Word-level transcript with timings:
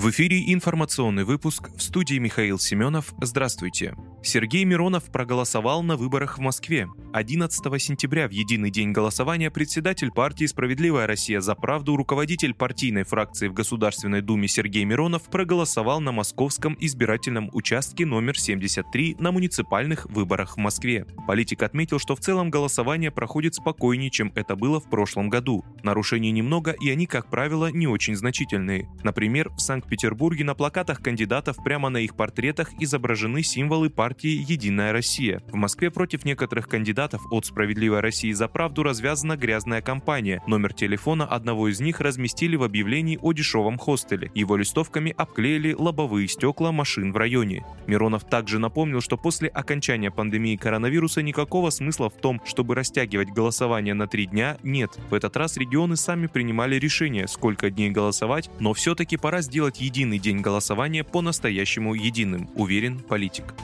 В 0.00 0.08
эфире 0.08 0.50
информационный 0.54 1.24
выпуск 1.24 1.68
в 1.76 1.82
студии 1.82 2.16
Михаил 2.16 2.58
Семенов. 2.58 3.12
Здравствуйте. 3.20 3.94
Сергей 4.22 4.64
Миронов 4.64 5.04
проголосовал 5.12 5.82
на 5.82 5.96
выборах 5.98 6.38
в 6.38 6.40
Москве. 6.40 6.88
11 7.12 7.82
сентября 7.82 8.26
в 8.26 8.30
единый 8.30 8.70
день 8.70 8.92
голосования 8.92 9.50
председатель 9.50 10.10
партии 10.10 10.46
«Справедливая 10.46 11.06
Россия 11.06 11.40
за 11.40 11.54
правду», 11.54 11.96
руководитель 11.96 12.54
партийной 12.54 13.02
фракции 13.02 13.48
в 13.48 13.52
Государственной 13.52 14.22
Думе 14.22 14.48
Сергей 14.48 14.84
Миронов 14.84 15.24
проголосовал 15.24 16.00
на 16.00 16.12
московском 16.12 16.78
избирательном 16.80 17.50
участке 17.52 18.06
номер 18.06 18.38
73 18.38 19.16
на 19.18 19.32
муниципальных 19.32 20.06
выборах 20.06 20.56
в 20.56 20.60
Москве. 20.60 21.04
Политик 21.26 21.62
отметил, 21.62 21.98
что 21.98 22.16
в 22.16 22.20
целом 22.20 22.48
голосование 22.48 23.10
проходит 23.10 23.56
спокойнее, 23.56 24.10
чем 24.10 24.32
это 24.34 24.56
было 24.56 24.80
в 24.80 24.88
прошлом 24.88 25.28
году. 25.28 25.62
Нарушений 25.82 26.30
немного, 26.30 26.70
и 26.70 26.88
они, 26.88 27.04
как 27.04 27.28
правило, 27.28 27.70
не 27.70 27.86
очень 27.86 28.16
значительные. 28.16 28.88
Например, 29.02 29.50
в 29.50 29.60
Санкт 29.60 29.89
Санкт-Петербурге 29.90 30.44
на 30.44 30.54
плакатах 30.54 31.02
кандидатов 31.02 31.56
прямо 31.64 31.88
на 31.88 31.96
их 31.96 32.14
портретах 32.14 32.70
изображены 32.78 33.42
символы 33.42 33.90
партии 33.90 34.44
«Единая 34.48 34.92
Россия». 34.92 35.42
В 35.48 35.56
Москве 35.56 35.90
против 35.90 36.24
некоторых 36.24 36.68
кандидатов 36.68 37.20
от 37.32 37.46
«Справедливой 37.46 37.98
России 37.98 38.30
за 38.30 38.46
правду» 38.46 38.84
развязана 38.84 39.36
грязная 39.36 39.82
кампания. 39.82 40.44
Номер 40.46 40.74
телефона 40.74 41.26
одного 41.26 41.68
из 41.68 41.80
них 41.80 42.00
разместили 42.00 42.54
в 42.54 42.62
объявлении 42.62 43.18
о 43.20 43.32
дешевом 43.32 43.78
хостеле. 43.78 44.30
Его 44.32 44.56
листовками 44.56 45.12
обклеили 45.16 45.74
лобовые 45.76 46.28
стекла 46.28 46.70
машин 46.70 47.12
в 47.12 47.16
районе. 47.16 47.64
Миронов 47.88 48.22
также 48.22 48.60
напомнил, 48.60 49.00
что 49.00 49.16
после 49.16 49.48
окончания 49.48 50.12
пандемии 50.12 50.54
коронавируса 50.54 51.20
никакого 51.20 51.70
смысла 51.70 52.10
в 52.10 52.14
том, 52.14 52.40
чтобы 52.44 52.76
растягивать 52.76 53.30
голосование 53.30 53.94
на 53.94 54.06
три 54.06 54.26
дня, 54.26 54.56
нет. 54.62 54.92
В 55.10 55.14
этот 55.14 55.36
раз 55.36 55.56
регионы 55.56 55.96
сами 55.96 56.28
принимали 56.28 56.76
решение, 56.76 57.26
сколько 57.26 57.70
дней 57.70 57.90
голосовать, 57.90 58.50
но 58.60 58.72
все-таки 58.72 59.16
пора 59.16 59.40
сделать 59.40 59.79
единый 59.80 60.18
день 60.18 60.40
голосования 60.40 61.04
по-настоящему 61.04 61.94
единым, 61.94 62.50
уверен 62.54 62.98
политик. 62.98 63.54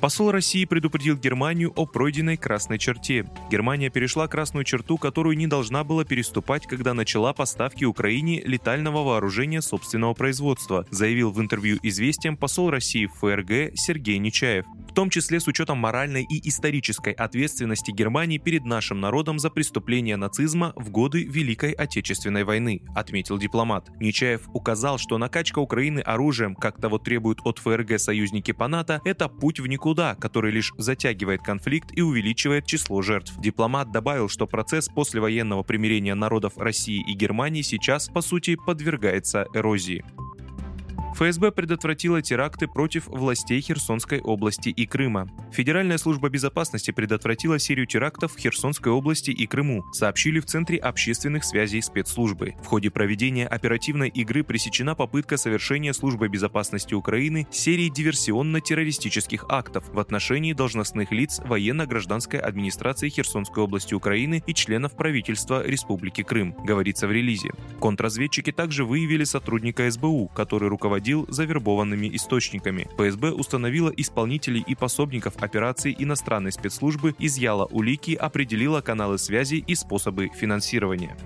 Посол 0.00 0.30
России 0.30 0.64
предупредил 0.64 1.16
Германию 1.16 1.72
о 1.74 1.84
пройденной 1.84 2.36
красной 2.36 2.78
черте. 2.78 3.28
Германия 3.50 3.90
перешла 3.90 4.28
красную 4.28 4.64
черту, 4.64 4.96
которую 4.96 5.36
не 5.36 5.48
должна 5.48 5.82
была 5.82 6.04
переступать, 6.04 6.66
когда 6.68 6.94
начала 6.94 7.32
поставки 7.32 7.84
Украине 7.84 8.40
летального 8.44 9.02
вооружения 9.02 9.60
собственного 9.60 10.14
производства, 10.14 10.86
заявил 10.90 11.32
в 11.32 11.40
интервью 11.40 11.78
«Известиям» 11.82 12.36
посол 12.36 12.70
России 12.70 13.06
в 13.06 13.14
ФРГ 13.14 13.76
Сергей 13.76 14.18
Нечаев 14.18 14.66
том 14.98 15.10
числе 15.10 15.38
с 15.38 15.46
учетом 15.46 15.78
моральной 15.78 16.24
и 16.24 16.48
исторической 16.48 17.12
ответственности 17.12 17.92
Германии 17.92 18.38
перед 18.38 18.64
нашим 18.64 18.98
народом 18.98 19.38
за 19.38 19.48
преступления 19.48 20.16
нацизма 20.16 20.72
в 20.74 20.90
годы 20.90 21.22
Великой 21.22 21.70
Отечественной 21.70 22.42
войны, 22.42 22.82
отметил 22.96 23.38
дипломат. 23.38 23.90
Нечаев 24.00 24.48
указал, 24.52 24.98
что 24.98 25.16
накачка 25.16 25.60
Украины 25.60 26.00
оружием, 26.00 26.56
как 26.56 26.80
того 26.80 26.98
требуют 26.98 27.38
от 27.44 27.60
ФРГ 27.60 28.00
союзники 28.00 28.50
по 28.50 28.66
НАТО, 28.66 29.00
это 29.04 29.28
путь 29.28 29.60
в 29.60 29.68
никуда, 29.68 30.16
который 30.16 30.50
лишь 30.50 30.72
затягивает 30.78 31.42
конфликт 31.42 31.96
и 31.96 32.02
увеличивает 32.02 32.66
число 32.66 33.00
жертв. 33.00 33.38
Дипломат 33.38 33.92
добавил, 33.92 34.28
что 34.28 34.48
процесс 34.48 34.88
послевоенного 34.88 35.62
примирения 35.62 36.16
народов 36.16 36.58
России 36.58 37.04
и 37.08 37.14
Германии 37.14 37.62
сейчас, 37.62 38.08
по 38.08 38.20
сути, 38.20 38.56
подвергается 38.56 39.46
эрозии. 39.54 40.04
ФСБ 41.18 41.50
предотвратила 41.50 42.22
теракты 42.22 42.68
против 42.68 43.08
властей 43.08 43.60
Херсонской 43.60 44.20
области 44.20 44.68
и 44.68 44.86
Крыма. 44.86 45.28
Федеральная 45.50 45.98
служба 45.98 46.28
безопасности 46.28 46.92
предотвратила 46.92 47.58
серию 47.58 47.88
терактов 47.88 48.36
в 48.36 48.38
Херсонской 48.38 48.92
области 48.92 49.32
и 49.32 49.44
Крыму, 49.48 49.84
сообщили 49.92 50.38
в 50.38 50.46
Центре 50.46 50.78
общественных 50.78 51.42
связей 51.42 51.82
спецслужбы. 51.82 52.54
В 52.62 52.66
ходе 52.66 52.90
проведения 52.92 53.48
оперативной 53.48 54.10
игры 54.10 54.44
пресечена 54.44 54.94
попытка 54.94 55.36
совершения 55.38 55.92
Службой 55.92 56.28
безопасности 56.28 56.94
Украины 56.94 57.48
серии 57.50 57.90
диверсионно-террористических 57.90 59.46
актов 59.48 59.88
в 59.92 59.98
отношении 59.98 60.52
должностных 60.52 61.10
лиц 61.10 61.40
военно-гражданской 61.44 62.38
администрации 62.38 63.08
Херсонской 63.08 63.64
области 63.64 63.92
Украины 63.92 64.44
и 64.46 64.54
членов 64.54 64.94
правительства 64.94 65.66
Республики 65.66 66.22
Крым, 66.22 66.54
говорится 66.62 67.08
в 67.08 67.10
релизе. 67.10 67.50
Контрразведчики 67.80 68.52
также 68.52 68.84
выявили 68.84 69.24
сотрудника 69.24 69.90
СБУ, 69.90 70.28
который 70.28 70.68
руководил 70.68 71.07
за 71.28 71.44
вербованными 71.44 72.14
источниками. 72.14 72.88
ФСБ 72.96 73.32
установила 73.32 73.90
исполнителей 73.90 74.64
и 74.66 74.74
пособников 74.74 75.34
операций 75.42 75.94
иностранной 75.98 76.52
спецслужбы, 76.52 77.14
изъяла 77.18 77.64
улики, 77.66 78.12
определила 78.12 78.80
каналы 78.80 79.18
связи 79.18 79.56
и 79.56 79.74
способы 79.74 80.28
финансирования. 80.34 81.16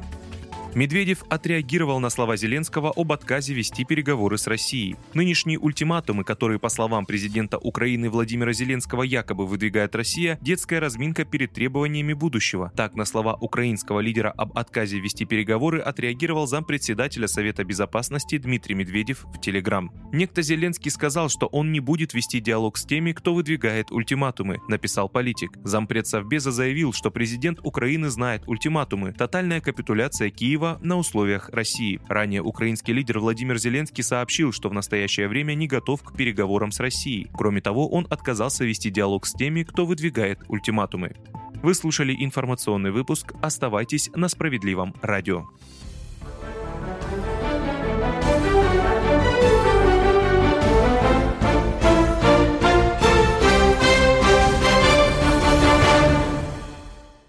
Медведев 0.74 1.22
отреагировал 1.28 2.00
на 2.00 2.08
слова 2.08 2.36
Зеленского 2.36 2.94
об 2.96 3.12
отказе 3.12 3.52
вести 3.52 3.84
переговоры 3.84 4.38
с 4.38 4.46
Россией. 4.46 4.96
Нынешние 5.12 5.58
ультиматумы, 5.58 6.24
которые, 6.24 6.58
по 6.58 6.70
словам 6.70 7.04
президента 7.04 7.58
Украины 7.58 8.08
Владимира 8.08 8.54
Зеленского, 8.54 9.02
якобы 9.02 9.46
выдвигает 9.46 9.94
Россия, 9.94 10.38
детская 10.40 10.80
разминка 10.80 11.26
перед 11.26 11.52
требованиями 11.52 12.14
будущего. 12.14 12.72
Так, 12.74 12.94
на 12.94 13.04
слова 13.04 13.34
украинского 13.34 14.00
лидера 14.00 14.30
об 14.30 14.56
отказе 14.56 14.98
вести 14.98 15.26
переговоры 15.26 15.78
отреагировал 15.78 16.46
зампредседателя 16.46 17.26
Совета 17.26 17.64
Безопасности 17.64 18.38
Дмитрий 18.38 18.74
Медведев 18.74 19.24
в 19.24 19.40
Телеграм. 19.40 19.92
Некто 20.10 20.40
Зеленский 20.40 20.90
сказал, 20.90 21.28
что 21.28 21.48
он 21.48 21.72
не 21.72 21.80
будет 21.80 22.14
вести 22.14 22.40
диалог 22.40 22.78
с 22.78 22.86
теми, 22.86 23.12
кто 23.12 23.34
выдвигает 23.34 23.92
ультиматумы, 23.92 24.60
написал 24.68 25.10
политик. 25.10 25.50
Зампред 25.64 26.06
Совбеза 26.06 26.50
заявил, 26.50 26.94
что 26.94 27.10
президент 27.10 27.60
Украины 27.62 28.08
знает 28.08 28.44
ультиматумы, 28.46 29.12
тотальная 29.12 29.60
капитуляция 29.60 30.30
Киева 30.30 30.61
Киева 30.62 30.78
на 30.80 30.96
условиях 30.96 31.48
России. 31.50 32.00
Ранее 32.08 32.40
украинский 32.40 32.92
лидер 32.94 33.18
Владимир 33.18 33.58
Зеленский 33.58 34.04
сообщил, 34.04 34.52
что 34.52 34.68
в 34.68 34.72
настоящее 34.72 35.26
время 35.26 35.54
не 35.54 35.66
готов 35.66 36.02
к 36.02 36.16
переговорам 36.16 36.70
с 36.70 36.78
Россией. 36.78 37.28
Кроме 37.34 37.60
того, 37.60 37.88
он 37.88 38.06
отказался 38.10 38.64
вести 38.64 38.90
диалог 38.90 39.26
с 39.26 39.32
теми, 39.32 39.64
кто 39.64 39.84
выдвигает 39.86 40.38
ультиматумы. 40.48 41.16
Вы 41.62 41.74
слушали 41.74 42.14
информационный 42.16 42.92
выпуск. 42.92 43.32
Оставайтесь 43.42 44.10
на 44.14 44.28
справедливом 44.28 44.94
радио. 45.02 45.46